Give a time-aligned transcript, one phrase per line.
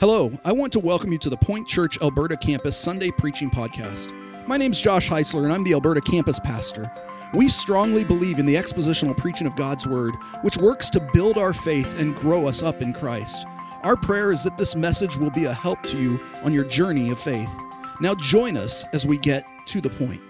[0.00, 4.14] Hello, I want to welcome you to the Point Church Alberta campus Sunday preaching podcast.
[4.48, 6.90] My name is Josh Heisler, and I'm the Alberta campus pastor.
[7.34, 11.52] We strongly believe in the expositional preaching of God's Word, which works to build our
[11.52, 13.44] faith and grow us up in Christ.
[13.82, 17.10] Our prayer is that this message will be a help to you on your journey
[17.10, 17.54] of faith.
[18.00, 20.22] Now, join us as we get to the point.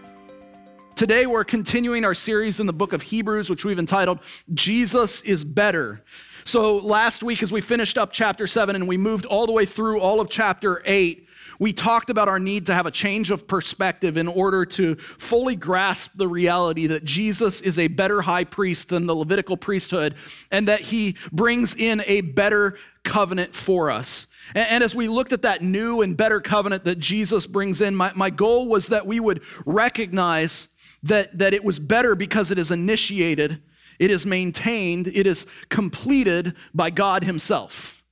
[1.00, 4.18] Today, we're continuing our series in the book of Hebrews, which we've entitled
[4.52, 6.02] Jesus is Better.
[6.44, 9.64] So, last week, as we finished up chapter 7 and we moved all the way
[9.64, 11.26] through all of chapter 8,
[11.58, 15.56] we talked about our need to have a change of perspective in order to fully
[15.56, 20.16] grasp the reality that Jesus is a better high priest than the Levitical priesthood
[20.50, 24.26] and that he brings in a better covenant for us.
[24.54, 28.12] And, as we looked at that new and better covenant that Jesus brings in, my,
[28.14, 30.68] my goal was that we would recognize
[31.02, 33.60] that, that it was better because it is initiated
[34.00, 38.02] it is maintained, it is completed by God Himself.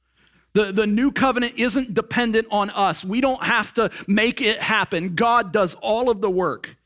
[0.52, 3.04] The, the new covenant isn't dependent on us.
[3.04, 5.14] We don't have to make it happen.
[5.14, 6.76] God does all of the work.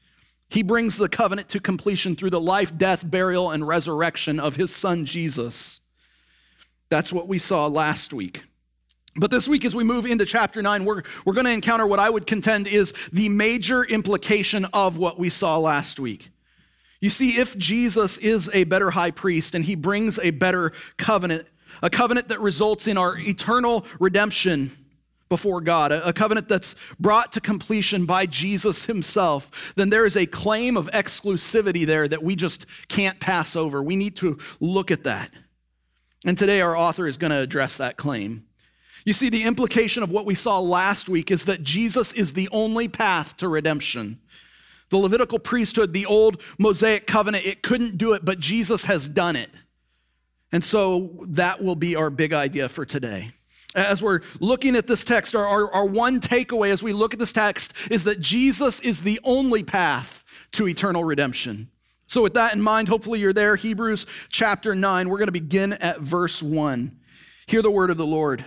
[0.48, 4.74] He brings the covenant to completion through the life, death, burial, and resurrection of His
[4.74, 5.80] Son Jesus.
[6.88, 8.44] That's what we saw last week.
[9.16, 11.98] But this week, as we move into chapter 9, we're, we're going to encounter what
[11.98, 16.30] I would contend is the major implication of what we saw last week.
[17.00, 21.46] You see, if Jesus is a better high priest and he brings a better covenant,
[21.82, 24.70] a covenant that results in our eternal redemption
[25.28, 30.26] before God, a covenant that's brought to completion by Jesus himself, then there is a
[30.26, 33.82] claim of exclusivity there that we just can't pass over.
[33.82, 35.30] We need to look at that.
[36.24, 38.44] And today our author is going to address that claim.
[39.04, 42.48] You see, the implication of what we saw last week is that Jesus is the
[42.52, 44.20] only path to redemption.
[44.90, 49.36] The Levitical priesthood, the old Mosaic covenant, it couldn't do it, but Jesus has done
[49.36, 49.50] it.
[50.52, 53.30] And so that will be our big idea for today.
[53.74, 57.18] As we're looking at this text, our, our, our, one takeaway as we look at
[57.18, 61.70] this text is that Jesus is the only path to eternal redemption.
[62.06, 63.56] So, with that in mind, hopefully you're there.
[63.56, 66.98] Hebrews chapter 9, we're going to begin at verse 1.
[67.46, 68.44] Hear the word of the Lord.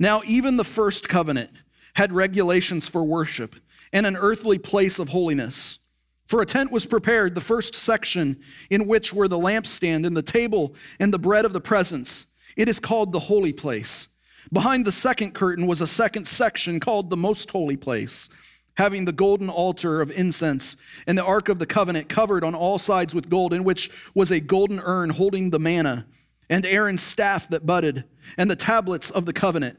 [0.00, 1.50] Now, even the first covenant
[1.94, 3.54] had regulations for worship
[3.92, 5.78] and an earthly place of holiness.
[6.24, 8.40] For a tent was prepared, the first section,
[8.70, 12.26] in which were the lampstand and the table and the bread of the presence.
[12.56, 14.08] It is called the holy place.
[14.50, 18.30] Behind the second curtain was a second section called the most holy place,
[18.78, 22.78] having the golden altar of incense and the ark of the covenant covered on all
[22.78, 26.06] sides with gold, in which was a golden urn holding the manna,
[26.48, 28.04] and Aaron's staff that budded,
[28.38, 29.78] and the tablets of the covenant.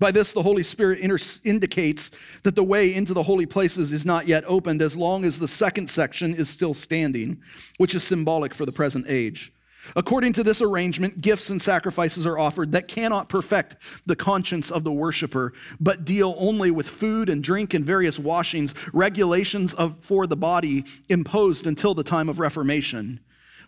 [0.00, 2.10] By this, the Holy Spirit indicates
[2.42, 5.46] that the way into the holy places is not yet opened as long as the
[5.46, 7.42] second section is still standing,
[7.76, 9.52] which is symbolic for the present age.
[9.94, 14.84] According to this arrangement, gifts and sacrifices are offered that cannot perfect the conscience of
[14.84, 20.26] the worshiper, but deal only with food and drink and various washings, regulations of, for
[20.26, 23.20] the body imposed until the time of Reformation.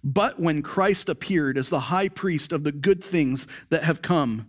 [0.04, 4.48] But when Christ appeared as the high priest of the good things that have come,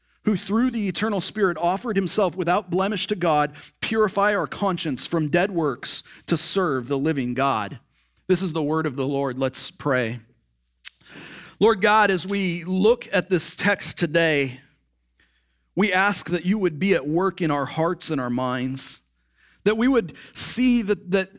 [0.23, 5.29] who through the eternal Spirit offered himself without blemish to God, purify our conscience from
[5.29, 7.79] dead works to serve the living God?
[8.27, 9.37] This is the word of the Lord.
[9.39, 10.19] Let's pray.
[11.59, 14.59] Lord God, as we look at this text today,
[15.75, 19.01] we ask that you would be at work in our hearts and our minds,
[19.63, 21.29] that we would see that, that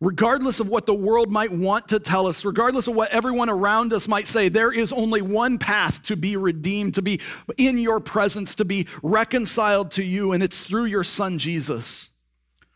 [0.00, 3.92] regardless of what the world might want to tell us, regardless of what everyone around
[3.92, 7.20] us might say, there is only one path to be redeemed, to be
[7.58, 12.10] in your presence, to be reconciled to you, and it's through your Son, Jesus.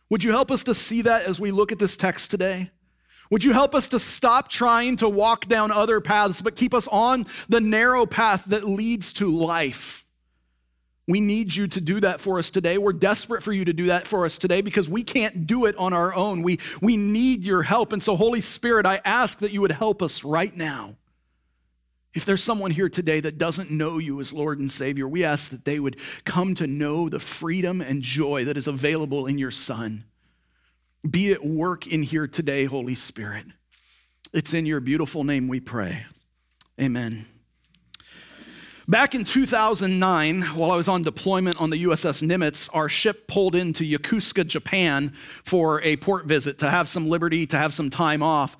[0.09, 2.69] Would you help us to see that as we look at this text today?
[3.31, 6.87] Would you help us to stop trying to walk down other paths, but keep us
[6.89, 10.04] on the narrow path that leads to life?
[11.07, 12.79] We need you to do that for us today.
[12.79, 15.75] We're desperate for you to do that for us today because we can't do it
[15.77, 16.41] on our own.
[16.41, 17.93] We, we need your help.
[17.93, 20.95] And so, Holy Spirit, I ask that you would help us right now.
[22.15, 25.51] If there's someone here today that doesn't know you as Lord and Savior, we ask
[25.51, 29.51] that they would come to know the freedom and joy that is available in your
[29.51, 30.05] Son.
[31.07, 33.45] Be at work in here today, Holy Spirit.
[34.33, 36.05] It's in your beautiful name we pray.
[36.81, 37.25] Amen.
[38.87, 43.55] Back in 2009, while I was on deployment on the USS Nimitz, our ship pulled
[43.55, 45.09] into Yokosuka, Japan
[45.43, 48.55] for a port visit to have some liberty, to have some time off.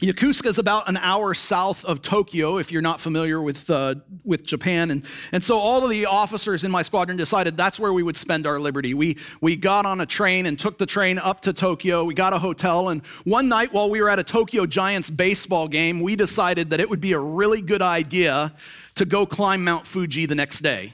[0.00, 3.94] Yokosuka is about an hour south of Tokyo, if you're not familiar with, uh,
[4.24, 4.90] with Japan.
[4.90, 8.16] And, and so all of the officers in my squadron decided that's where we would
[8.16, 8.92] spend our liberty.
[8.92, 12.04] We, we got on a train and took the train up to Tokyo.
[12.04, 12.88] We got a hotel.
[12.88, 16.80] And one night while we were at a Tokyo Giants baseball game, we decided that
[16.80, 18.52] it would be a really good idea
[18.96, 20.92] to go climb Mount Fuji the next day.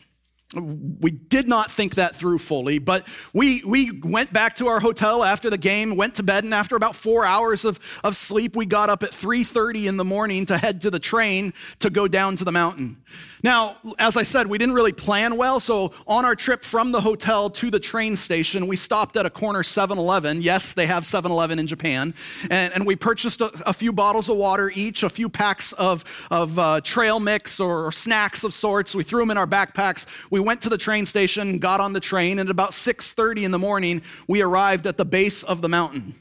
[0.54, 5.22] We did not think that through fully, but we, we went back to our hotel
[5.22, 8.66] after the game, went to bed, and after about four hours of, of sleep, we
[8.66, 12.34] got up at 3.30 in the morning to head to the train to go down
[12.36, 13.00] to the mountain.
[13.42, 17.00] Now, as I said, we didn't really plan well, so on our trip from the
[17.00, 20.42] hotel to the train station, we stopped at a corner 7 Eleven.
[20.42, 22.14] Yes, they have 7 Eleven in Japan.
[22.50, 26.04] And, and we purchased a, a, few bottles of water each, a few packs of,
[26.30, 28.94] of uh, trail mix or snacks of sorts.
[28.94, 30.06] We threw them in our backpacks.
[30.30, 33.50] We went to the train station, got on the train, and at about 6.30 in
[33.50, 36.14] the morning, we arrived at the base of the mountain.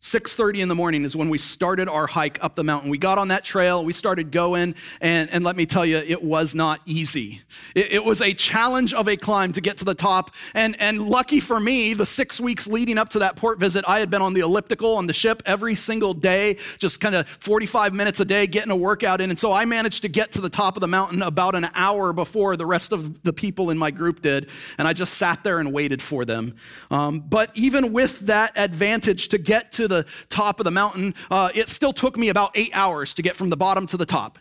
[0.00, 2.90] 6.30 in the morning is when we started our hike up the mountain.
[2.90, 6.22] We got on that trail we started going and, and let me tell you it
[6.22, 7.42] was not easy.
[7.74, 11.08] It, it, was a challenge of a climb to get to the top and, and
[11.08, 14.22] lucky for me the six weeks leading up to that port visit i had been
[14.22, 18.24] on the elliptical on the ship every single day just kind of 45 minutes a
[18.24, 20.80] day getting a workout in and so i managed to get to the top of
[20.80, 24.48] the mountain about an hour before the rest of the people in my group did
[24.78, 26.54] and i just sat there and waited for them.
[26.90, 31.50] Um, but even with that advantage to get to the top of the mountain, uh,
[31.54, 34.38] it still took me about eight hours to get from the bottom to the top.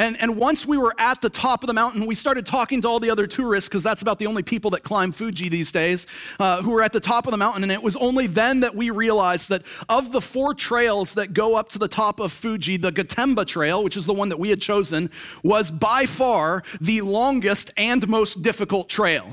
[0.00, 2.88] And, and once we were at the top of the mountain, we started talking to
[2.88, 6.06] all the other tourists, because that's about the only people that climb Fuji these days,
[6.38, 7.64] uh, who were at the top of the mountain.
[7.64, 11.56] And it was only then that we realized that of the four trails that go
[11.56, 14.50] up to the top of Fuji, the Gotemba Trail, which is the one that we
[14.50, 15.10] had chosen,
[15.42, 19.28] was by far the longest and most difficult trail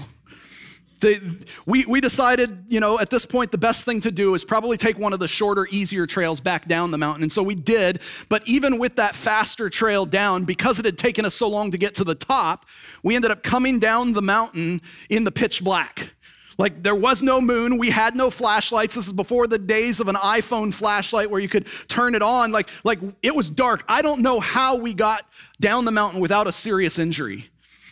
[1.65, 4.77] we, we decided, you know, at this point, the best thing to do is probably
[4.77, 7.23] take one of the shorter, easier trails back down the mountain.
[7.23, 8.01] And so we did.
[8.29, 11.77] But even with that faster trail down, because it had taken us so long to
[11.77, 12.65] get to the top,
[13.03, 16.13] we ended up coming down the mountain in the pitch black.
[16.57, 18.95] Like there was no moon, we had no flashlights.
[18.95, 22.51] This is before the days of an iPhone flashlight where you could turn it on.
[22.51, 23.83] Like, like it was dark.
[23.89, 25.27] I don't know how we got
[25.59, 27.49] down the mountain without a serious injury.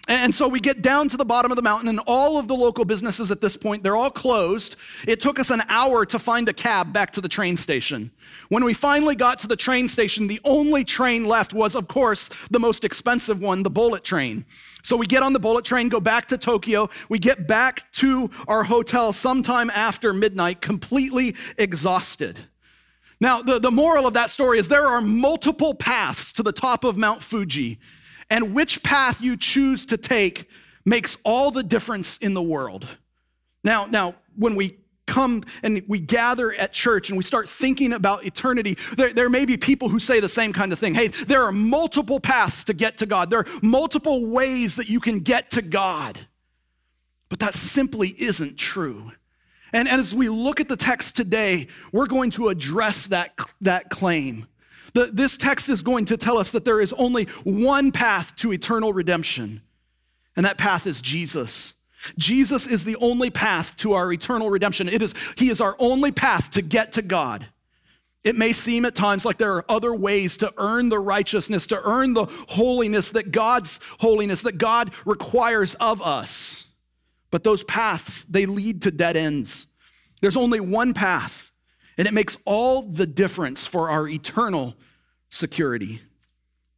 [0.09, 2.53] And so we get down to the bottom of the mountain, and all of the
[2.53, 4.75] local businesses at this point, they're all closed.
[5.07, 8.11] It took us an hour to find a cab back to the train station.
[8.49, 12.29] When we finally got to the train station, the only train left was, of course,
[12.51, 14.45] the most expensive one, the bullet train.
[14.83, 16.89] So we get on the bullet train, go back to Tokyo.
[17.07, 22.41] We get back to our hotel sometime after midnight, completely exhausted.
[23.21, 26.83] Now, the, the moral of that story is there are multiple paths to the top
[26.83, 27.79] of Mount Fuji.
[28.29, 30.49] And which path you choose to take
[30.85, 32.87] makes all the difference in the world.
[33.63, 38.25] Now, now, when we come and we gather at church and we start thinking about
[38.25, 40.93] eternity, there, there may be people who say the same kind of thing.
[40.93, 44.99] Hey, there are multiple paths to get to God, there are multiple ways that you
[44.99, 46.19] can get to God.
[47.29, 49.11] But that simply isn't true.
[49.71, 53.89] And, and as we look at the text today, we're going to address that, that
[53.89, 54.45] claim.
[54.93, 58.53] The, this text is going to tell us that there is only one path to
[58.53, 59.61] eternal redemption,
[60.35, 61.73] and that path is Jesus.
[62.17, 64.89] Jesus is the only path to our eternal redemption.
[64.89, 67.47] It is, he is our only path to get to God.
[68.23, 71.81] It may seem at times like there are other ways to earn the righteousness, to
[71.83, 76.67] earn the holiness that God's holiness, that God requires of us.
[77.31, 79.67] But those paths, they lead to dead ends.
[80.21, 81.51] There's only one path,
[81.97, 84.75] and it makes all the difference for our eternal
[85.29, 86.01] security.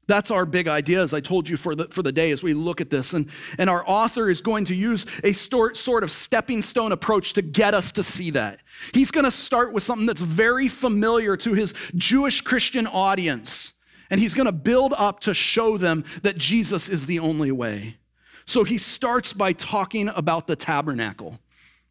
[0.08, 2.54] That's our big idea, as I told you for the, for the day as we
[2.54, 3.14] look at this.
[3.14, 7.34] And, and our author is going to use a sort, sort of stepping stone approach
[7.34, 8.62] to get us to see that.
[8.94, 13.74] He's going to start with something that's very familiar to his Jewish Christian audience.
[14.12, 17.98] And he's going to build up to show them that Jesus is the only way.
[18.46, 21.40] So he starts by talking about the tabernacle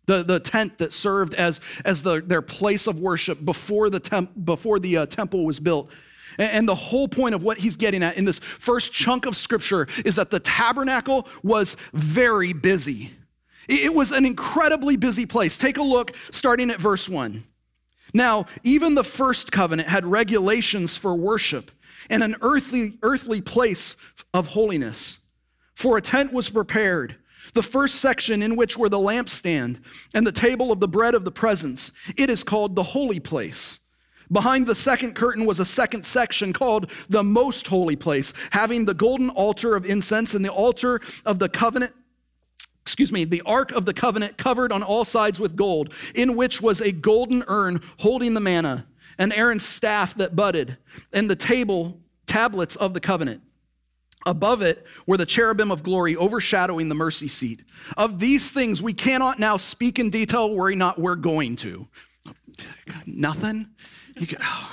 [0.06, 4.30] the, the tent that served as, as the, their place of worship before the, temp,
[4.44, 5.90] before the uh, temple was built.
[6.38, 9.36] And, and the whole point of what he's getting at in this first chunk of
[9.36, 13.12] scripture is that the tabernacle was very busy.
[13.68, 15.56] It, was an incredibly busy place.
[15.56, 17.44] Take a look starting at verse 1.
[18.12, 21.70] Now, even the first covenant had regulations for worship
[22.10, 23.96] and an earthly, earthly place
[24.34, 25.18] of holiness.
[25.74, 27.16] For a tent was prepared.
[27.54, 29.80] The first section, in which were the lampstand
[30.12, 33.80] and the table of the bread of the presence, it is called the holy place.
[34.30, 38.94] Behind the second curtain was a second section called the most holy place, having the
[38.94, 41.92] golden altar of incense and the altar of the covenant
[42.80, 46.60] excuse me, the ark of the covenant covered on all sides with gold, in which
[46.60, 50.76] was a golden urn holding the manna, and Aaron's staff that budded,
[51.10, 53.40] and the table tablets of the covenant.
[54.26, 57.62] Above it were the cherubim of glory overshadowing the mercy seat.
[57.96, 61.86] Of these things we cannot now speak in detail, worry not, we're going to.
[63.06, 63.68] Nothing?
[64.16, 64.72] Can, oh,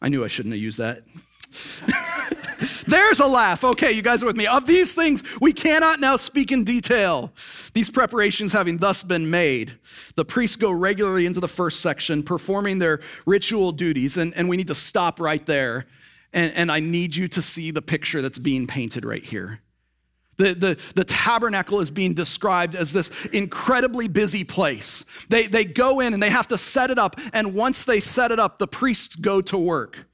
[0.00, 1.02] I knew I shouldn't have used that.
[2.86, 3.62] There's a laugh.
[3.62, 4.46] Okay, you guys are with me.
[4.46, 7.32] Of these things, we cannot now speak in detail.
[7.74, 9.78] These preparations having thus been made,
[10.16, 14.56] the priests go regularly into the first section, performing their ritual duties, and, and we
[14.56, 15.86] need to stop right there
[16.32, 19.60] and, and I need you to see the picture that's being painted right here.
[20.38, 25.04] The, the, the tabernacle is being described as this incredibly busy place.
[25.28, 28.30] They, they go in and they have to set it up, and once they set
[28.30, 30.06] it up, the priests go to work.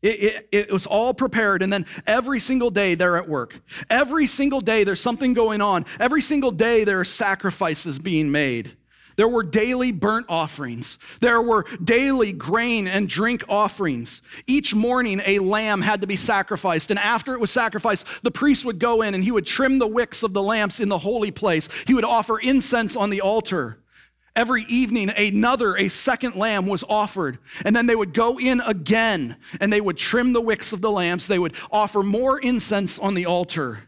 [0.00, 3.60] It, it, it, was all prepared, and then every single day they're at work.
[3.90, 5.84] Every single day there's something going on.
[5.98, 8.76] Every single day there are sacrifices being made.
[9.18, 10.96] There were daily burnt offerings.
[11.20, 14.22] There were daily grain and drink offerings.
[14.46, 16.92] Each morning, a lamb had to be sacrificed.
[16.92, 19.88] And after it was sacrificed, the priest would go in and he would trim the
[19.88, 21.68] wicks of the lamps in the holy place.
[21.88, 23.80] He would offer incense on the altar.
[24.36, 27.38] Every evening, another, a second lamb was offered.
[27.64, 30.92] And then they would go in again and they would trim the wicks of the
[30.92, 31.26] lamps.
[31.26, 33.87] They would offer more incense on the altar.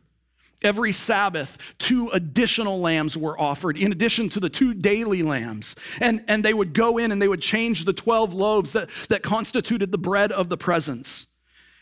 [0.63, 5.75] Every Sabbath, two additional lambs were offered in addition to the two daily lambs.
[6.01, 9.23] And, and they would go in and they would change the 12 loaves that, that
[9.23, 11.27] constituted the bread of the presence.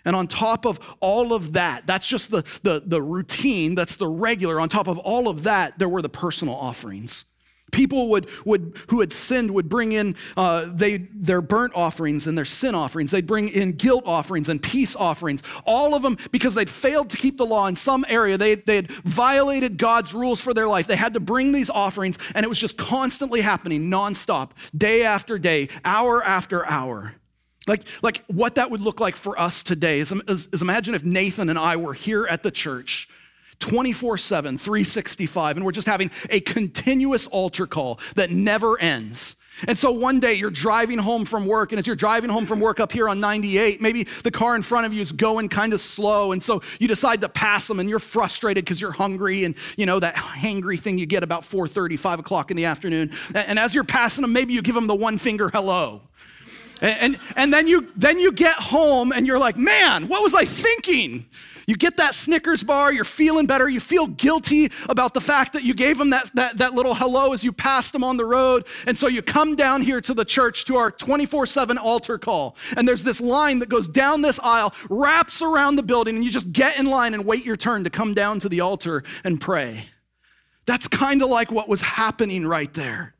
[0.05, 4.09] And on top of all of that, that's just the, the, the routine, that's the
[4.09, 4.61] regular.
[4.61, 7.25] On top of all of that, there were the personal offerings.
[7.71, 12.37] People would, would, who had sinned would bring in uh, they, their burnt offerings and
[12.37, 13.11] their sin offerings.
[13.11, 15.43] They'd bring in guilt offerings and peace offerings.
[15.65, 18.39] All of them because they'd failed to keep the law in some area.
[18.39, 20.87] They, they had violated God's rules for their life.
[20.87, 25.39] They had to bring these offerings, and it was just constantly happening nonstop, day after
[25.39, 27.15] day, hour after hour.
[27.67, 31.05] Like, like what that would look like for us today is, is, is imagine if
[31.05, 33.09] Nathan and I were here at the church
[33.61, 35.57] 24 7, 365.
[35.57, 39.37] And we're just having a continuous altar call that never ends.
[39.67, 42.61] And so one day you're driving home from work, and as you're driving home from
[42.61, 45.73] work up here on 98, maybe the car in front of you is going kind
[45.73, 49.45] of slow, and so you decide to pass them, and you're frustrated because you're hungry,
[49.45, 53.11] and you know that hangry thing you get about 4:30, 5 o'clock in the afternoon.
[53.35, 56.03] And as you're passing them, maybe you give them the one finger hello.
[56.81, 60.35] And, and, and then you then you get home and you're like, man, what was
[60.35, 61.27] I thinking?
[61.69, 65.65] You get that Snickers bar, you're feeling better, you feel guilty about the fact that
[65.65, 68.67] you gave them that, that, that little hello as you passed them on the road.
[68.87, 72.57] And so you come down here to the church to our 24 7 altar call.
[72.75, 76.31] And there's this line that goes down this aisle, wraps around the building, and you
[76.31, 79.39] just get in line and wait your turn to come down to the altar and
[79.39, 79.85] pray.
[80.65, 83.15] That's kind of like what was happening right there.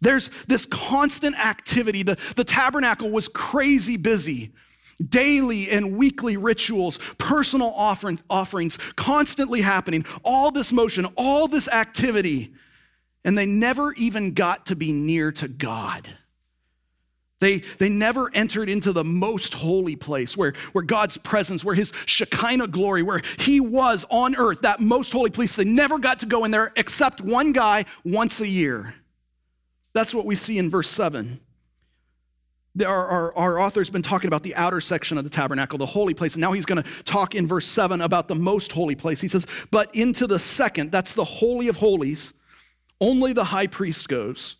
[0.00, 2.02] There's this constant activity.
[2.02, 4.52] The, the tabernacle was crazy busy
[5.08, 12.52] daily and weekly rituals, personal offerings, offerings constantly happening, all this motion, all this activity,
[13.24, 16.08] and they never even got to be near to God.
[17.42, 21.92] They, they never entered into the most holy place where, where God's presence, where his
[22.06, 25.56] Shekinah glory, where he was on earth, that most holy place.
[25.56, 28.94] They never got to go in there except one guy once a year.
[29.92, 31.40] That's what we see in verse 7
[32.80, 36.14] our, our, our, author's been talking about the outer section of the tabernacle, the holy
[36.14, 39.20] place, and now he's going to talk in verse 7 about the most holy place.
[39.20, 42.32] He says, But into the second, that's the Holy of Holies,
[43.00, 44.56] only the high priest goes,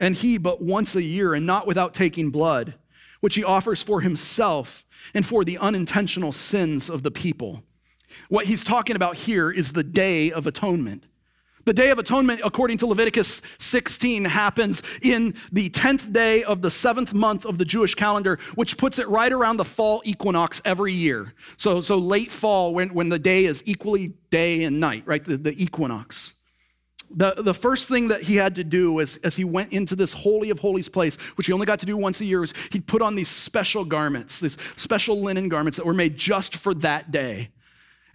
[0.00, 2.74] and he but once a year, and not without taking blood,
[3.20, 7.62] which he offers for himself and for the unintentional sins of the people.
[8.28, 11.04] What he's talking about here is the Day of Atonement.
[11.64, 16.70] The Day of Atonement, according to Leviticus 16, happens in the 10th day of the
[16.70, 20.92] seventh month of the Jewish calendar, which puts it right around the fall equinox every
[20.92, 21.32] year.
[21.56, 25.24] So, so late fall, when, when the day is equally day and night, right?
[25.24, 26.34] The, the equinox.
[27.14, 30.12] The, the first thing that he had to do as, as he went into this
[30.12, 32.88] Holy of Holies place, which he only got to do once a year, was he'd
[32.88, 37.12] put on these special garments, these special linen garments that were made just for that
[37.12, 37.50] day.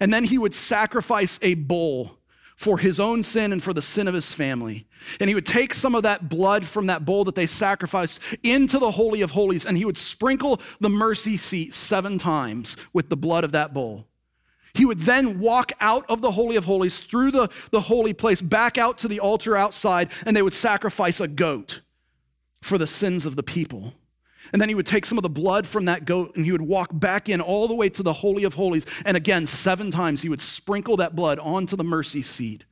[0.01, 2.16] And then he would sacrifice a bull
[2.57, 4.87] for his own sin and for the sin of his family.
[5.19, 8.79] And he would take some of that blood from that bowl that they sacrificed into
[8.79, 13.15] the Holy of Holies, and he would sprinkle the mercy seat seven times with the
[13.15, 14.07] blood of that bowl.
[14.73, 18.41] He would then walk out of the Holy of Holies through the, the holy place,
[18.41, 21.81] back out to the altar outside, and they would sacrifice a goat
[22.61, 23.93] for the sins of the people.
[24.53, 26.61] And then he would take some of the blood from that goat and he would
[26.61, 28.85] walk back in all the way to the Holy of Holies.
[29.05, 32.65] And again, seven times he would sprinkle that blood onto the mercy seat.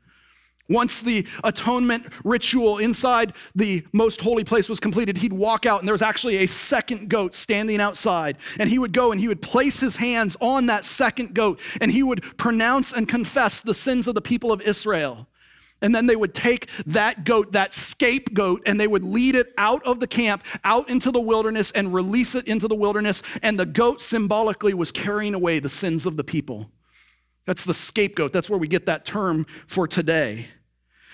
[0.68, 5.88] Once the atonement ritual inside the most holy place was completed, he'd walk out and
[5.88, 8.36] there was actually a second goat standing outside.
[8.60, 11.92] And he would go and he would place his hands on that second goat and
[11.92, 15.28] he would pronounce and confess the sins of the people of Israel.
[15.86, 19.86] And then they would take that goat, that scapegoat, and they would lead it out
[19.86, 23.22] of the camp, out into the wilderness, and release it into the wilderness.
[23.44, 26.72] And the goat symbolically was carrying away the sins of the people.
[27.46, 28.34] That's the scapegoat.
[28.34, 30.48] That's where we get that term for today.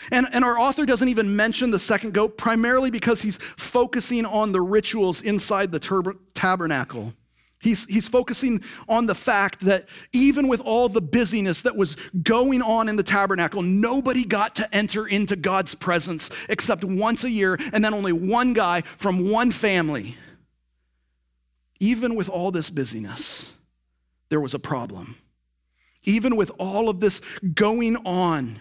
[0.10, 4.54] And, and our author doesn't even mention the second goat, primarily because he's focusing on
[4.54, 7.14] the rituals inside the tabernacle.
[7.62, 12.62] He's, he's focusing on the fact that even with all the busyness that was going
[12.62, 17.58] on in the tabernacle, nobody got to enter into God's presence except once a year,
[17.72, 20.16] and then only one guy from one family.
[21.80, 23.54] Even with all this busyness,
[24.30, 25.16] there was a problem.
[26.04, 27.20] Even with all of this
[27.54, 28.60] going on,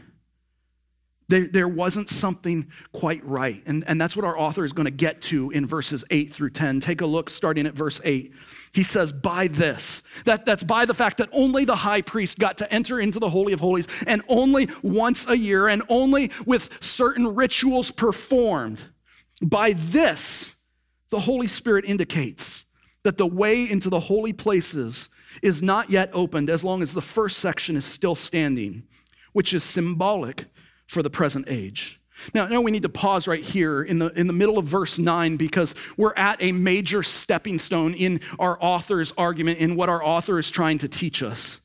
[1.30, 3.62] there, there wasn't something quite right.
[3.66, 6.50] And, and that's what our author is going to get to in verses 8 through
[6.50, 6.80] 10.
[6.80, 8.34] Take a look starting at verse 8.
[8.72, 10.02] He says, by this.
[10.24, 13.30] That, that's by the fact that only the high priest got to enter into the
[13.30, 18.80] Holy of Holies and only once a year and only with certain rituals performed.
[19.40, 20.56] By this,
[21.10, 22.64] the Holy Spirit indicates
[23.04, 25.08] that the way into the holy places
[25.42, 28.82] is not yet opened as long as the first section is still standing,
[29.32, 30.44] which is symbolic
[30.90, 32.00] for the present age.
[32.34, 34.98] Now, now we need to pause right here in the, in the middle of verse
[34.98, 40.04] 9 because we're at a major stepping stone in our author's argument, in what our
[40.04, 41.60] author is trying to teach us.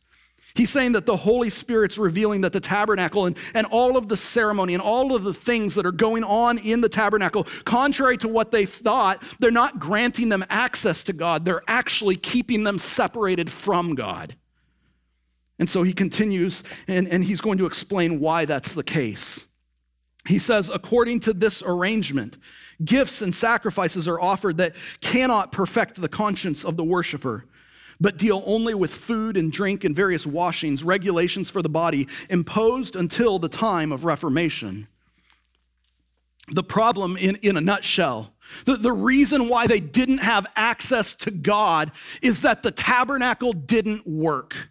[0.53, 4.15] He's saying that the Holy Spirit's revealing that the tabernacle and, and all of the
[4.15, 8.27] ceremony and all of the things that are going on in the tabernacle, contrary to
[8.27, 11.45] what they thought, they're not granting them access to God.
[11.45, 14.35] They're actually keeping them separated from God.
[15.57, 19.45] And so he continues and, and he's going to explain why that's the case.
[20.27, 22.37] He says, according to this arrangement,
[22.83, 27.45] gifts and sacrifices are offered that cannot perfect the conscience of the worshiper,
[28.01, 32.95] but deal only with food and drink and various washings, regulations for the body imposed
[32.95, 34.87] until the time of Reformation.
[36.47, 38.33] The problem, in, in a nutshell,
[38.65, 41.91] the, the reason why they didn't have access to God
[42.21, 44.69] is that the tabernacle didn't work.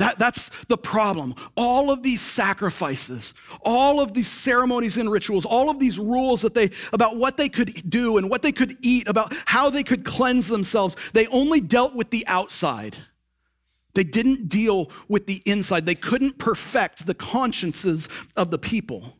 [0.00, 1.34] That, that's the problem.
[1.58, 6.54] All of these sacrifices, all of these ceremonies and rituals, all of these rules that
[6.54, 10.06] they about what they could do and what they could eat, about how they could
[10.06, 12.96] cleanse themselves, they only dealt with the outside.
[13.92, 15.84] They didn't deal with the inside.
[15.84, 18.08] They couldn't perfect the consciences
[18.38, 19.18] of the people.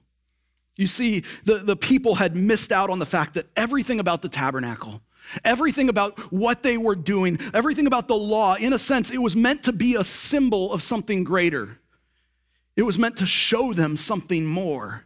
[0.77, 4.31] You see, the, the people had missed out on the fact that everything about the
[4.31, 5.03] tabernacle,
[5.45, 9.37] Everything about what they were doing, everything about the law, in a sense, it was
[9.37, 11.79] meant to be a symbol of something greater.
[12.77, 15.05] It was meant to show them something more.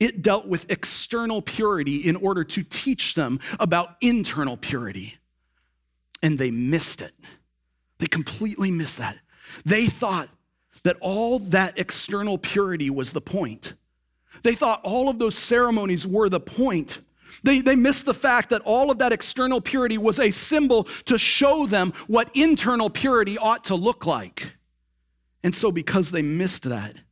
[0.00, 5.18] It dealt with external purity in order to teach them about internal purity.
[6.22, 7.12] And they missed it.
[7.98, 9.18] They completely missed that.
[9.64, 10.28] They thought
[10.82, 13.74] that all that external purity was the point.
[14.42, 16.98] They thought all of those ceremonies were the point.
[17.42, 21.18] They, they missed the fact that all of that external purity was a symbol to
[21.18, 24.56] show them what internal purity ought to look like.
[25.42, 27.02] And so, because they missed that,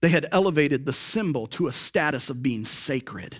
[0.00, 3.38] they had elevated the symbol to a status of being sacred.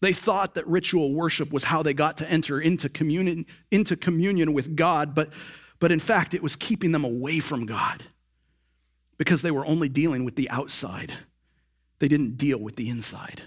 [0.00, 4.52] They thought that ritual worship was how they got to enter into communion, into communion
[4.52, 5.30] with God, but,
[5.78, 8.04] but in fact, it was keeping them away from God
[9.18, 11.12] because they were only dealing with the outside.
[11.98, 13.42] They didn't deal with the inside.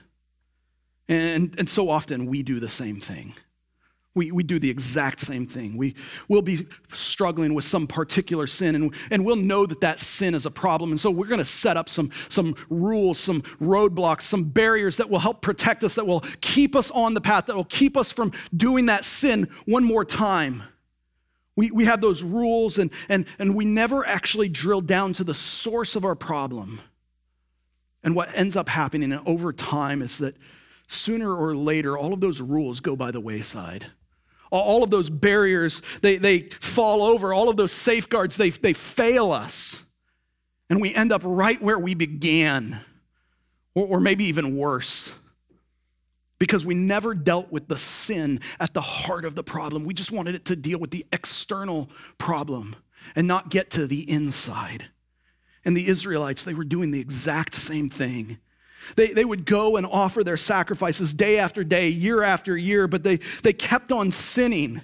[1.09, 3.33] And, and so often we do the same thing.
[4.15, 5.77] We, we do the exact same thing.
[5.77, 5.95] We,
[6.27, 10.45] we'll be struggling with some particular sin, and, and we'll know that that sin is
[10.45, 10.91] a problem.
[10.91, 15.09] And so we're going to set up some, some rules, some roadblocks, some barriers that
[15.09, 18.11] will help protect us, that will keep us on the path, that will keep us
[18.11, 20.63] from doing that sin one more time.
[21.55, 25.33] We, we have those rules, and, and, and we never actually drill down to the
[25.35, 26.81] source of our problem.
[28.03, 30.35] And what ends up happening over time is that
[30.89, 33.85] sooner or later, all of those rules go by the wayside.
[34.51, 37.33] All of those barriers, they, they fall over.
[37.33, 39.85] All of those safeguards, they, they fail us.
[40.69, 42.79] And we end up right where we began,
[43.75, 45.13] or, or maybe even worse
[46.39, 49.83] because we never dealt with the sin at the heart of the problem.
[49.83, 52.75] We just wanted it to deal with the external problem
[53.15, 54.85] and not get to the inside.
[55.65, 58.39] And the Israelites, they were doing the exact same thing.
[58.95, 63.03] They, they would go and offer their sacrifices day after day, year after year, but
[63.03, 64.81] they, they kept on sinning.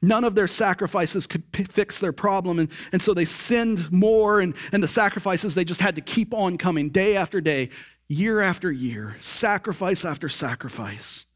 [0.00, 2.58] None of their sacrifices could p- fix their problem.
[2.58, 6.34] And, and so they sinned more, and, and the sacrifices, they just had to keep
[6.34, 7.70] on coming day after day,
[8.08, 11.26] year after year, sacrifice after sacrifice.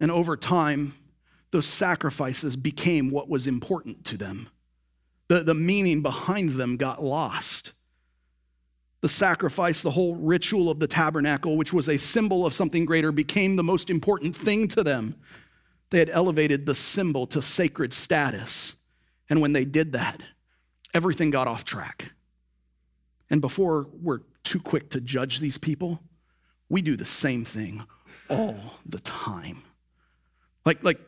[0.00, 0.94] And over time,
[1.50, 4.48] those sacrifices became what was important to them.
[5.28, 7.72] The, the meaning behind them got lost.
[9.00, 13.12] The sacrifice, the whole ritual of the tabernacle, which was a symbol of something greater,
[13.12, 15.16] became the most important thing to them.
[15.90, 18.76] They had elevated the symbol to sacred status.
[19.28, 20.22] And when they did that,
[20.92, 22.12] everything got off track.
[23.30, 26.02] And before we're too quick to judge these people,
[26.68, 27.84] we do the same thing
[28.28, 29.62] all the time.
[30.64, 31.00] Like, like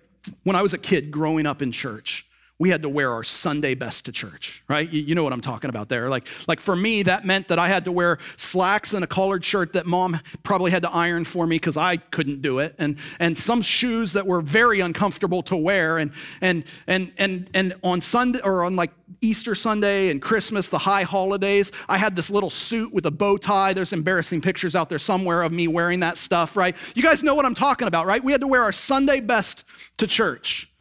[0.45, 2.27] when I was a kid growing up in church,
[2.63, 4.89] we had to wear our Sunday best to church, right?
[4.89, 6.09] You, you, know what I'm talking about there.
[6.09, 9.45] Like, like for me, that meant that I had to wear slacks and a collared
[9.45, 12.99] shirt that mom probably had to iron for me because I couldn't do it, and
[13.19, 18.01] and some shoes that were very uncomfortable to wear, and and and and and on
[18.01, 22.51] Sunday or on like Easter Sunday and Christmas, the high holidays, I had this little
[22.51, 23.73] suit with a bow tie.
[23.73, 26.77] There's embarrassing pictures out there somewhere of me wearing that stuff, right?
[26.95, 28.23] You guys know what I'm talking about, right?
[28.23, 29.65] We had to wear our Sunday best
[29.99, 30.72] to church.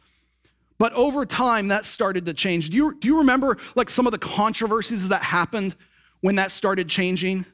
[0.82, 2.70] But over time, that started to change.
[2.70, 5.76] Do you, do you remember like some of the controversies that happened
[6.22, 7.46] when that started changing?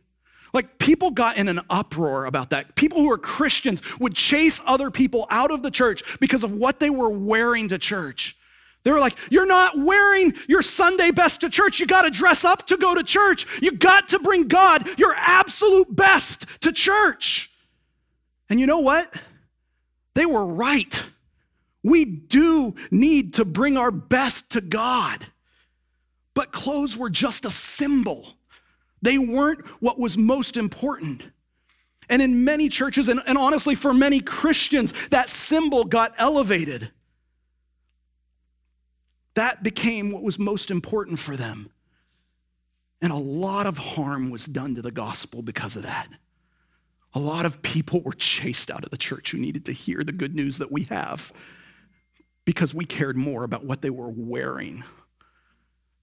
[0.54, 2.74] Like people got in an uproar about that.
[2.74, 6.80] People who were Christians would chase other people out of the church because of what
[6.80, 8.34] they were wearing to church.
[8.82, 11.80] They were like, You're not wearing your Sunday best to church.
[11.80, 13.46] You got to dress up to go to church.
[13.60, 17.50] You got to bring God your absolute best to church.
[18.48, 19.20] And you know what?
[20.14, 21.10] They were right.
[21.82, 25.26] We do need to bring our best to God.
[26.34, 28.34] But clothes were just a symbol,
[29.02, 31.24] they weren't what was most important.
[32.10, 36.90] And in many churches, and, and honestly, for many Christians, that symbol got elevated.
[39.34, 41.70] That became what was most important for them.
[43.02, 46.08] And a lot of harm was done to the gospel because of that.
[47.14, 50.12] A lot of people were chased out of the church who needed to hear the
[50.12, 51.32] good news that we have
[52.48, 54.82] because we cared more about what they were wearing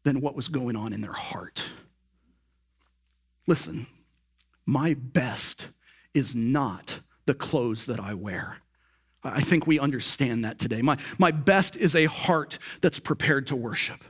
[0.04, 1.72] than what was going on in their heart.
[3.48, 3.88] Listen,
[4.64, 5.70] my best
[6.14, 8.58] is not the clothes that I wear.
[9.24, 10.84] I think we understand that today.
[10.84, 14.04] My, my best is a heart that's prepared to worship.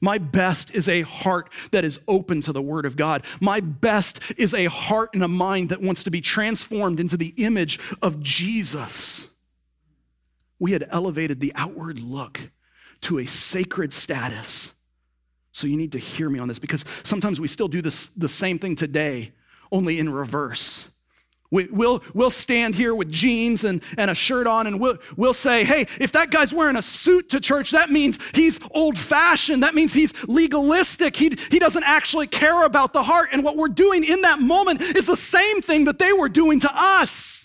[0.00, 3.22] My best is a heart that is open to the Word of God.
[3.38, 7.34] My best is a heart and a mind that wants to be transformed into the
[7.36, 9.31] image of Jesus
[10.62, 12.40] we had elevated the outward look
[13.00, 14.72] to a sacred status.
[15.50, 18.28] So you need to hear me on this because sometimes we still do this, the
[18.28, 19.32] same thing today,
[19.72, 20.88] only in reverse.
[21.50, 25.34] We, will we'll stand here with jeans and, and a shirt on and we'll, we'll
[25.34, 29.64] say, hey, if that guy's wearing a suit to church, that means he's old fashioned.
[29.64, 31.16] That means he's legalistic.
[31.16, 33.30] He, he doesn't actually care about the heart.
[33.32, 36.60] And what we're doing in that moment is the same thing that they were doing
[36.60, 37.41] to us.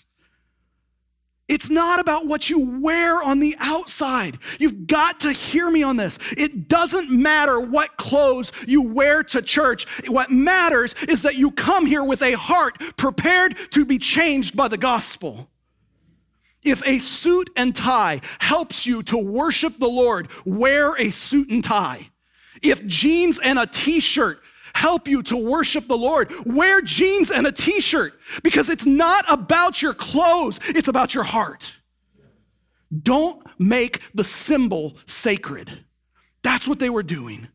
[1.48, 4.38] It's not about what you wear on the outside.
[4.58, 6.18] You've got to hear me on this.
[6.36, 9.86] It doesn't matter what clothes you wear to church.
[10.08, 14.68] What matters is that you come here with a heart prepared to be changed by
[14.68, 15.48] the gospel.
[16.62, 21.64] If a suit and tie helps you to worship the Lord, wear a suit and
[21.64, 22.10] tie.
[22.62, 24.42] If jeans and a t shirt
[24.74, 26.32] help you to worship the Lord.
[26.44, 31.24] Wear jeans and a t shirt because it's not about your clothes, it's about your
[31.24, 31.74] heart.
[33.02, 35.84] Don't make the symbol sacred.
[36.42, 37.48] That's what they were doing.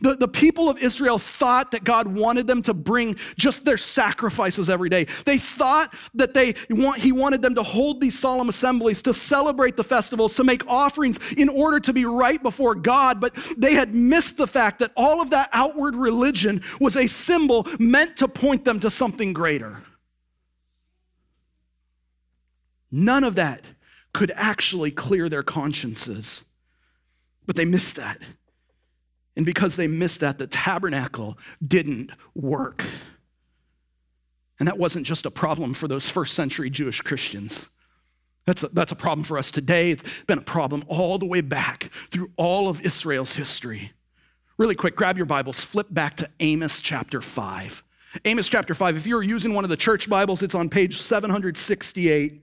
[0.00, 4.70] The, the people of Israel thought that God wanted them to bring just their sacrifices
[4.70, 5.04] every day.
[5.04, 9.76] They thought that they want, He wanted them to hold these solemn assemblies, to celebrate
[9.76, 13.20] the festivals, to make offerings in order to be right before God.
[13.20, 17.66] But they had missed the fact that all of that outward religion was a symbol
[17.78, 19.82] meant to point them to something greater.
[22.90, 23.64] None of that
[24.12, 26.44] could actually clear their consciences.
[27.46, 28.18] But they missed that.
[29.36, 32.84] And because they missed that, the tabernacle didn't work.
[34.58, 37.68] And that wasn't just a problem for those first century Jewish Christians.
[38.44, 39.90] That's a, that's a problem for us today.
[39.92, 43.92] It's been a problem all the way back through all of Israel's history.
[44.58, 47.82] Really quick, grab your Bibles, flip back to Amos chapter 5.
[48.24, 48.96] Amos chapter 5.
[48.96, 52.42] If you're using one of the church Bibles, it's on page 768.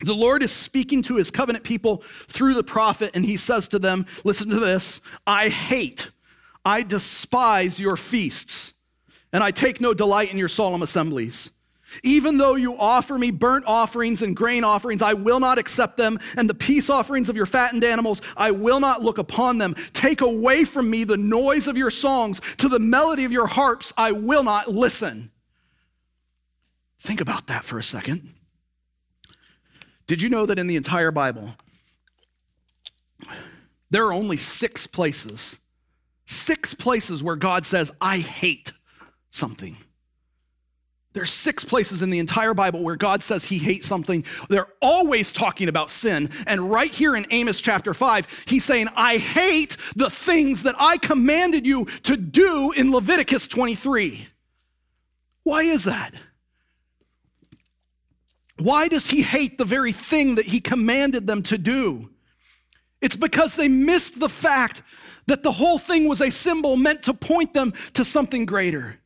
[0.00, 3.78] The Lord is speaking to his covenant people through the prophet, and he says to
[3.78, 6.10] them, Listen to this I hate,
[6.64, 8.74] I despise your feasts,
[9.32, 11.50] and I take no delight in your solemn assemblies.
[12.02, 16.18] Even though you offer me burnt offerings and grain offerings, I will not accept them,
[16.36, 19.74] and the peace offerings of your fattened animals, I will not look upon them.
[19.94, 23.92] Take away from me the noise of your songs, to the melody of your harps,
[23.96, 25.30] I will not listen.
[27.00, 28.34] Think about that for a second.
[30.08, 31.54] Did you know that in the entire Bible,
[33.90, 35.58] there are only six places,
[36.24, 38.72] six places where God says, I hate
[39.30, 39.76] something?
[41.12, 44.24] There's six places in the entire Bible where God says he hates something.
[44.48, 46.30] They're always talking about sin.
[46.46, 50.96] And right here in Amos chapter 5, he's saying, I hate the things that I
[50.96, 54.26] commanded you to do in Leviticus 23.
[55.42, 56.14] Why is that?
[58.60, 62.10] Why does he hate the very thing that he commanded them to do?
[63.00, 64.82] It's because they missed the fact
[65.26, 68.98] that the whole thing was a symbol meant to point them to something greater.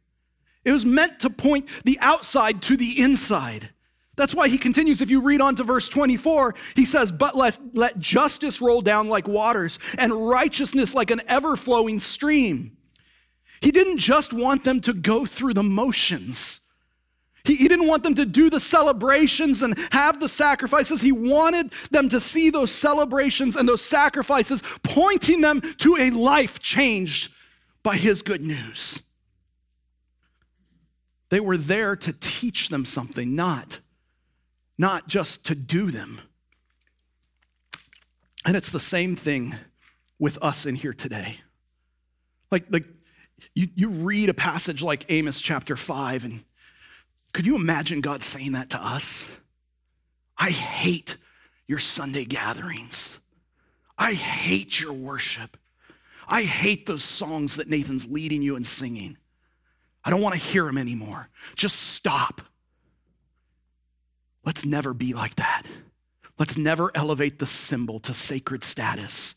[0.65, 3.71] It was meant to point the outside to the inside.
[4.17, 5.01] That's why he continues.
[5.01, 9.09] If you read on to verse 24, he says, But let, let justice roll down
[9.09, 12.77] like waters and righteousness like an ever flowing stream.
[13.61, 16.61] He didn't just want them to go through the motions.
[17.45, 21.01] He, he didn't want them to do the celebrations and have the sacrifices.
[21.01, 26.61] He wanted them to see those celebrations and those sacrifices pointing them to a life
[26.61, 27.33] changed
[27.83, 29.03] by his good news.
[31.31, 33.81] They were there to teach them something, not,
[34.79, 36.21] not just to do them.
[38.45, 39.55] And it's the same thing
[40.19, 41.39] with us in here today.
[42.51, 42.85] Like, like
[43.55, 46.45] you, you read a passage like Amos chapter 5, and
[47.33, 49.39] could you imagine God saying that to us?
[50.37, 51.17] I hate
[51.67, 53.19] your Sunday gatherings.
[53.99, 55.57] I hate your worship.
[56.29, 59.17] I hate those songs that Nathan's leading you and singing.
[60.05, 61.29] I don't want to hear them anymore.
[61.55, 62.41] Just stop.
[64.45, 65.63] Let's never be like that.
[66.39, 69.37] Let's never elevate the symbol to sacred status.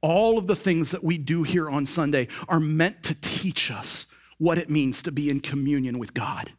[0.00, 4.06] All of the things that we do here on Sunday are meant to teach us
[4.38, 6.52] what it means to be in communion with God.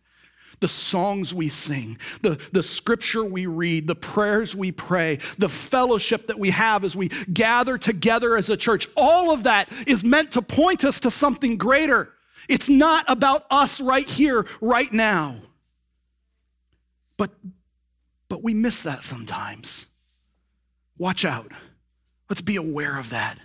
[0.59, 6.27] The songs we sing, the, the scripture we read, the prayers we pray, the fellowship
[6.27, 10.31] that we have as we gather together as a church, all of that is meant
[10.31, 12.11] to point us to something greater.
[12.47, 15.35] It's not about us right here, right now.
[17.17, 17.31] But,
[18.29, 19.87] but we miss that sometimes.
[20.97, 21.51] Watch out.
[22.29, 23.39] Let's be aware of that.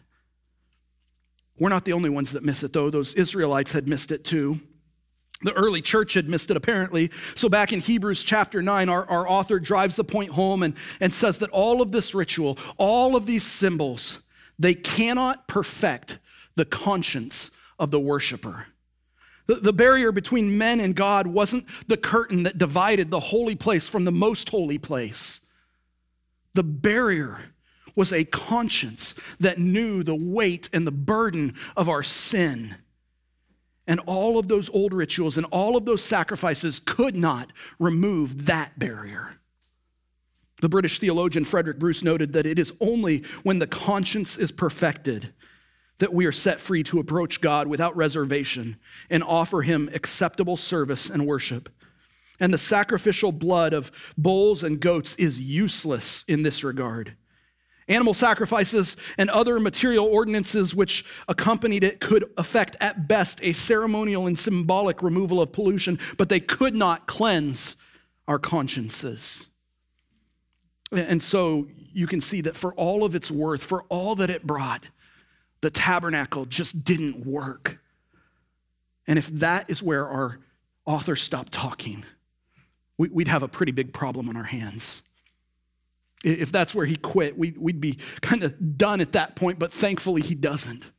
[1.59, 2.89] We're not the only ones that miss it, though.
[2.89, 4.61] Those Israelites had missed it too.
[5.43, 7.11] The early church had missed it, apparently.
[7.35, 11.15] So, back in Hebrews chapter 9, our, our author drives the point home and, and
[11.15, 14.21] says that all of this ritual, all of these symbols,
[14.59, 16.19] they cannot perfect
[16.57, 18.67] the conscience of the worshiper.
[19.47, 23.89] The, the barrier between men and God wasn't the curtain that divided the holy place
[23.89, 25.41] from the most holy place.
[26.53, 27.39] The barrier
[27.97, 32.77] was a conscience that knew the weight and the burden of our sin.
[33.91, 37.51] And all of those old rituals and all of those sacrifices could not
[37.81, 39.35] remove that barrier.
[40.61, 45.35] The British theologian Frederick Bruce noted that it is only when the conscience is perfected
[45.99, 48.77] that we are set free to approach God without reservation
[49.11, 51.69] and offer Him acceptable service and worship.
[52.39, 57.17] And the sacrificial blood of bulls and goats is useless in this regard.
[57.91, 64.29] Animal sacrifices and other material ordinances which accompanied it could affect at best a ceremonial
[64.29, 67.77] and symbolic removal of pollution, but they could not cleanse
[68.29, 69.47] our consciences.
[70.93, 74.47] And so you can see that for all of its worth, for all that it
[74.47, 74.85] brought,
[75.61, 77.81] the tabernacle just didn't work.
[79.09, 80.39] And if that is where our
[80.87, 82.05] author stopped talking,
[82.97, 85.03] we'd have a pretty big problem on our hands.
[86.23, 90.23] If that's where he quit, we'd be kind of done at that point, but thankfully
[90.23, 90.91] he doesn't.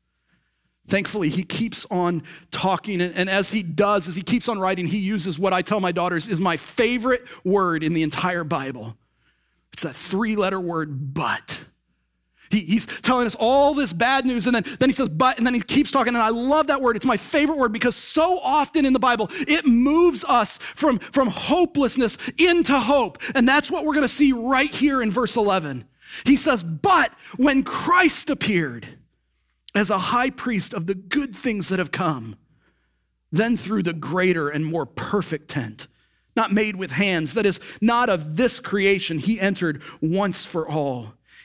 [0.88, 4.98] Thankfully, he keeps on talking, and as he does, as he keeps on writing, he
[4.98, 8.98] uses what I tell my daughters is my favorite word in the entire Bible.
[9.72, 11.62] It's that three letter word, but.
[12.52, 15.46] He, he's telling us all this bad news, and then, then he says, but, and
[15.46, 16.14] then he keeps talking.
[16.14, 16.96] And I love that word.
[16.96, 21.28] It's my favorite word because so often in the Bible, it moves us from, from
[21.30, 23.22] hopelessness into hope.
[23.36, 25.86] And that's what we're going to see right here in verse 11.
[26.26, 28.88] He says, But when Christ appeared,
[29.74, 32.36] as a high priest of the good things that have come,
[33.32, 35.88] then through the greater and more perfect tent,
[36.36, 41.14] not made with hands, that is not of this creation, he entered once for all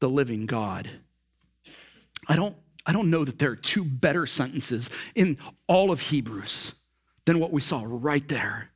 [0.00, 0.88] the living God?
[2.28, 6.72] I don't, I don't know that there are two better sentences in all of Hebrews
[7.24, 8.70] than what we saw right there.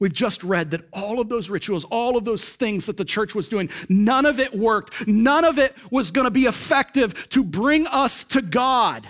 [0.00, 3.34] We've just read that all of those rituals, all of those things that the church
[3.34, 5.08] was doing, none of it worked.
[5.08, 9.06] None of it was going to be effective to bring us to God.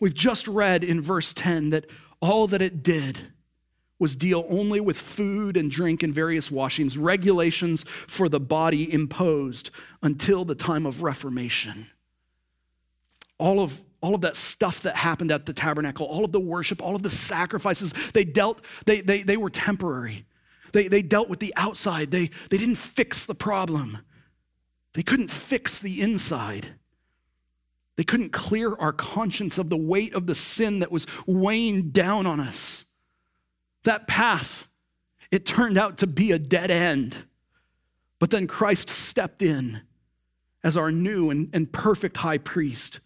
[0.00, 1.86] We've just read in verse 10 that
[2.20, 3.20] all that it did
[3.98, 9.70] was deal only with food and drink and various washings, regulations for the body imposed
[10.02, 11.90] until the time of Reformation.
[13.38, 16.80] All of all of that stuff that happened at the tabernacle, all of the worship,
[16.80, 20.24] all of the sacrifices, they dealt, they, they, they were temporary.
[20.72, 22.10] They, they dealt with the outside.
[22.10, 23.98] They, they didn't fix the problem.
[24.92, 26.68] They couldn't fix the inside.
[27.96, 32.26] They couldn't clear our conscience of the weight of the sin that was weighing down
[32.26, 32.84] on us.
[33.84, 34.68] That path,
[35.30, 37.24] it turned out to be a dead end.
[38.18, 39.82] But then Christ stepped in
[40.64, 43.00] as our new and, and perfect high priest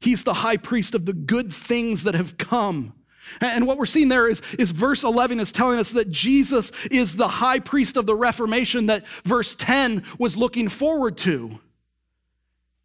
[0.00, 2.94] He's the high priest of the good things that have come.
[3.40, 7.16] And what we're seeing there is, is verse 11 is telling us that Jesus is
[7.16, 11.58] the high priest of the Reformation that verse 10 was looking forward to.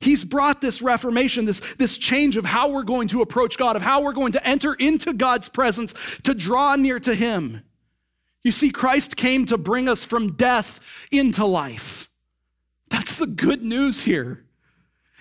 [0.04, 3.82] He's brought this reformation, this, this change of how we're going to approach God, of
[3.82, 7.64] how we're going to enter into God's presence to draw near to Him.
[8.44, 12.10] You see, Christ came to bring us from death into life.
[12.90, 14.46] That's the good news here.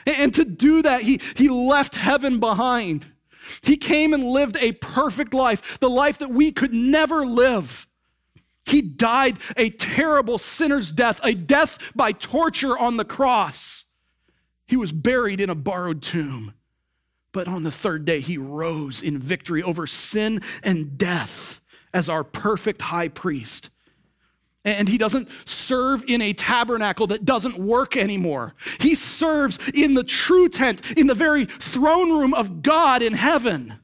[0.05, 3.07] And to do that, he, he left heaven behind.
[3.62, 7.87] He came and lived a perfect life, the life that we could never live.
[8.66, 13.85] He died a terrible sinner's death, a death by torture on the cross.
[14.73, 16.55] He was buried in a borrowed tomb.
[17.33, 21.61] But on the third day, he rose in victory over sin and death
[21.93, 23.69] as our perfect high priest.
[24.65, 28.55] And he doesn't serve in a tabernacle that doesn't work anymore.
[28.81, 33.79] He serves in the true tent, in the very throne room of God in heaven.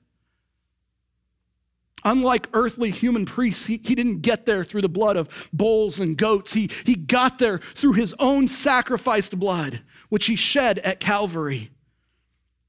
[2.08, 6.16] Unlike earthly human priests, he, he didn't get there through the blood of bulls and
[6.16, 6.54] goats.
[6.54, 11.70] He, he got there through his own sacrificed blood, which he shed at Calvary.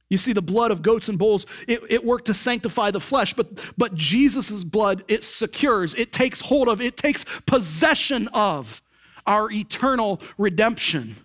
[0.10, 3.34] You see, the blood of goats and bulls, it, it worked to sanctify the flesh,
[3.34, 8.82] but, but Jesus' blood, it secures, it takes hold of, it takes possession of
[9.26, 11.16] our eternal redemption.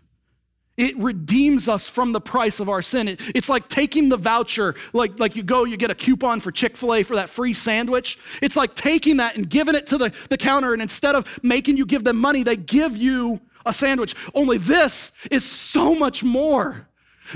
[0.76, 3.08] It redeems us from the price of our sin.
[3.08, 6.50] It, it's like taking the voucher, like, like you go, you get a coupon for
[6.50, 8.18] Chick fil A for that free sandwich.
[8.42, 11.76] It's like taking that and giving it to the, the counter, and instead of making
[11.76, 14.14] you give them money, they give you a sandwich.
[14.34, 16.88] Only this is so much more.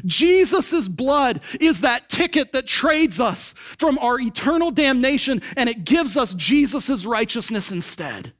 [0.04, 6.16] Jesus' blood is that ticket that trades us from our eternal damnation and it gives
[6.16, 8.32] us Jesus' righteousness instead.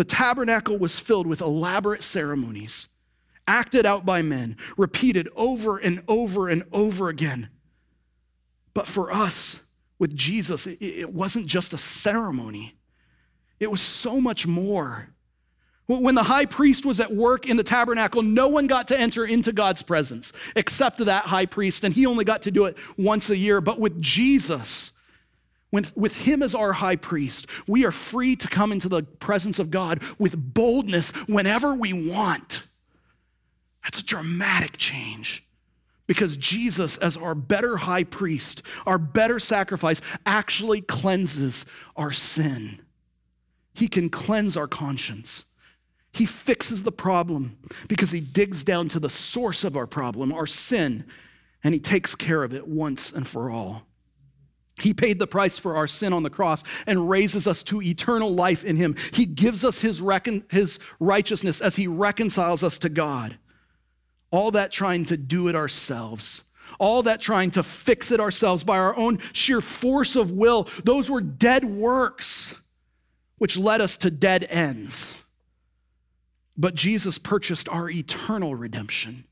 [0.00, 2.88] The tabernacle was filled with elaborate ceremonies,
[3.46, 7.50] acted out by men, repeated over and over and over again.
[8.72, 9.60] But for us,
[9.98, 12.78] with Jesus, it wasn't just a ceremony,
[13.58, 15.10] it was so much more.
[15.86, 19.26] When the high priest was at work in the tabernacle, no one got to enter
[19.26, 23.28] into God's presence except that high priest, and he only got to do it once
[23.28, 23.60] a year.
[23.60, 24.92] But with Jesus,
[25.72, 29.58] with, with him as our high priest, we are free to come into the presence
[29.58, 32.62] of God with boldness whenever we want.
[33.84, 35.44] That's a dramatic change
[36.06, 42.80] because Jesus, as our better high priest, our better sacrifice, actually cleanses our sin.
[43.74, 45.44] He can cleanse our conscience.
[46.12, 50.46] He fixes the problem because he digs down to the source of our problem, our
[50.46, 51.04] sin,
[51.62, 53.86] and he takes care of it once and for all.
[54.78, 58.34] He paid the price for our sin on the cross and raises us to eternal
[58.34, 58.94] life in him.
[59.12, 63.36] He gives us his, recon- his righteousness as he reconciles us to God.
[64.30, 66.44] All that trying to do it ourselves,
[66.78, 71.10] all that trying to fix it ourselves by our own sheer force of will, those
[71.10, 72.54] were dead works
[73.38, 75.16] which led us to dead ends.
[76.56, 79.24] but Jesus purchased our eternal redemption.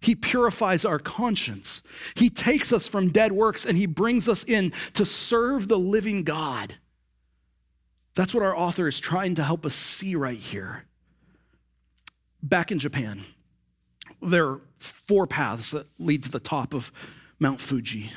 [0.00, 1.82] He purifies our conscience.
[2.14, 6.22] He takes us from dead works and he brings us in to serve the living
[6.22, 6.76] God.
[8.14, 10.84] That's what our author is trying to help us see right here.
[12.42, 13.24] Back in Japan,
[14.22, 16.92] there are four paths that lead to the top of
[17.38, 18.12] Mount Fuji.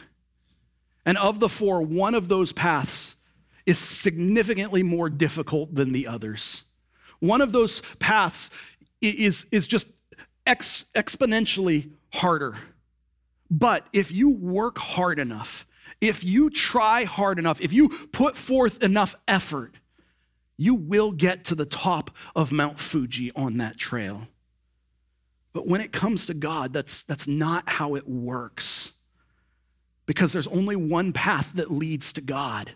[1.06, 3.18] And of the four, one of those paths
[3.66, 6.64] is significantly more difficult than the others.
[7.20, 8.50] One of those paths
[9.02, 9.88] is, is just
[10.50, 12.56] ex- exponentially harder.
[13.50, 15.66] But if you work hard enough,
[16.02, 19.76] if you try hard enough, if you put forth enough effort,
[20.58, 24.28] you will get to the top of Mount Fuji on that trail.
[25.54, 28.92] But when it comes to God, that's, that's not how it works.
[30.06, 32.72] Because there's only one path that leads to God.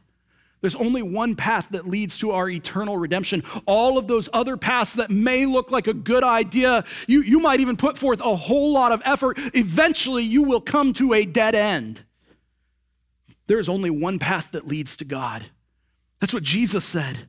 [0.64, 3.44] There's only one path that leads to our eternal redemption.
[3.66, 7.60] All of those other paths that may look like a good idea, you, you might
[7.60, 9.38] even put forth a whole lot of effort.
[9.54, 12.06] Eventually, you will come to a dead end.
[13.48, 15.48] There is only one path that leads to God.
[16.22, 17.28] That's what Jesus said.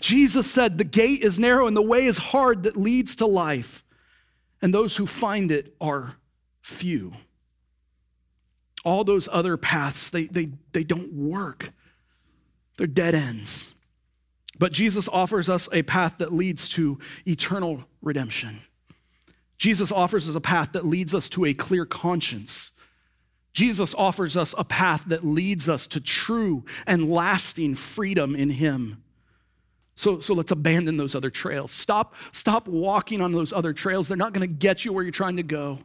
[0.00, 3.82] Jesus said, The gate is narrow and the way is hard that leads to life,
[4.62, 6.18] and those who find it are
[6.62, 7.14] few.
[8.84, 11.72] All those other paths, they, they, they don't work.
[12.76, 13.72] They're dead ends.
[14.58, 18.60] But Jesus offers us a path that leads to eternal redemption.
[19.58, 22.72] Jesus offers us a path that leads us to a clear conscience.
[23.52, 29.02] Jesus offers us a path that leads us to true and lasting freedom in Him.
[29.94, 31.72] So, so let's abandon those other trails.
[31.72, 34.08] Stop, stop walking on those other trails.
[34.08, 35.78] They're not going to get you where you're trying to go.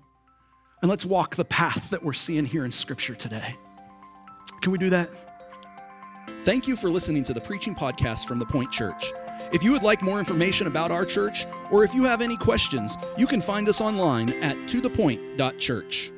[0.82, 3.56] And let's walk the path that we're seeing here in Scripture today.
[4.62, 5.31] Can we do that?
[6.44, 9.14] Thank you for listening to the preaching podcast from the Point Church.
[9.54, 12.98] If you would like more information about our church, or if you have any questions,
[13.16, 16.12] you can find us online at tothepoint.church.